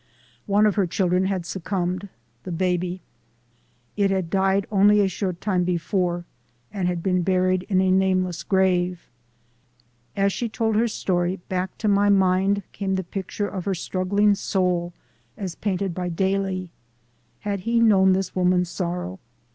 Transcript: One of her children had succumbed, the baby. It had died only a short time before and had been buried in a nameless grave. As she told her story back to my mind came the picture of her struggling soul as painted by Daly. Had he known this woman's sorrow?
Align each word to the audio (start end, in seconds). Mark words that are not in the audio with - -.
One 0.47 0.65
of 0.65 0.73
her 0.73 0.87
children 0.87 1.25
had 1.27 1.45
succumbed, 1.45 2.09
the 2.41 2.51
baby. 2.51 3.01
It 3.95 4.09
had 4.09 4.31
died 4.31 4.65
only 4.71 4.99
a 4.99 5.07
short 5.07 5.39
time 5.39 5.63
before 5.63 6.25
and 6.73 6.87
had 6.87 7.03
been 7.03 7.21
buried 7.21 7.67
in 7.69 7.79
a 7.81 7.91
nameless 7.91 8.41
grave. 8.41 9.07
As 10.15 10.33
she 10.33 10.49
told 10.49 10.75
her 10.75 10.87
story 10.87 11.35
back 11.49 11.77
to 11.77 11.87
my 11.87 12.09
mind 12.09 12.63
came 12.71 12.95
the 12.95 13.03
picture 13.03 13.47
of 13.47 13.65
her 13.65 13.75
struggling 13.75 14.33
soul 14.33 14.91
as 15.37 15.53
painted 15.53 15.93
by 15.93 16.09
Daly. 16.09 16.71
Had 17.41 17.59
he 17.59 17.79
known 17.79 18.13
this 18.13 18.35
woman's 18.35 18.69
sorrow? 18.69 19.19